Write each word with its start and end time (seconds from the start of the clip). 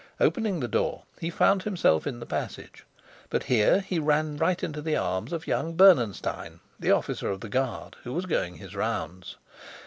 Opening 0.19 0.59
the 0.61 0.67
door, 0.67 1.03
he 1.19 1.29
found 1.29 1.61
himself 1.61 2.07
in 2.07 2.19
the 2.19 2.25
passage. 2.25 2.87
But 3.29 3.43
here 3.43 3.81
he 3.81 3.99
ran 3.99 4.35
right 4.35 4.63
into 4.63 4.81
the 4.81 4.95
arms 4.97 5.31
of 5.31 5.45
young 5.45 5.75
Bernenstein, 5.75 6.59
the 6.79 6.89
officer 6.89 7.29
of 7.29 7.41
the 7.41 7.49
guard, 7.49 7.97
who 8.03 8.11
was 8.11 8.25
going 8.25 8.55
his 8.55 8.75
rounds. 8.75 9.35